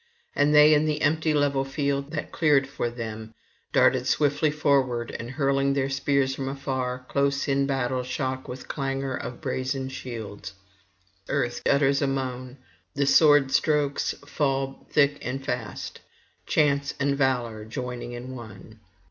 [0.35, 3.35] And they, in the empty level field that cleared for them,
[3.71, 9.13] darted swiftly forward, and hurling their spears from far, close in battle shock with clangour
[9.15, 10.53] of brazen shields.
[11.29, 12.57] Earth utters a moan;
[12.95, 15.99] the sword strokes fall thick and fast,
[16.47, 18.79] chance and valour joining in one.